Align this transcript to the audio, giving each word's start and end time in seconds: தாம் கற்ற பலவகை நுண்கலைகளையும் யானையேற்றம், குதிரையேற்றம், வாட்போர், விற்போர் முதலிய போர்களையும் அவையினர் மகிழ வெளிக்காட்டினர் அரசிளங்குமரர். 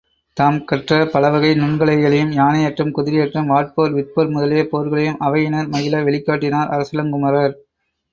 தாம் 0.37 0.55
கற்ற 0.63 1.05
பலவகை 1.05 1.49
நுண்கலைகளையும் 1.55 2.31
யானையேற்றம், 2.31 2.93
குதிரையேற்றம், 2.97 3.51
வாட்போர், 3.51 3.93
விற்போர் 3.93 4.31
முதலிய 4.31 4.63
போர்களையும் 4.71 5.19
அவையினர் 5.19 5.69
மகிழ 5.69 6.01
வெளிக்காட்டினர் 6.03 6.73
அரசிளங்குமரர். 6.75 7.55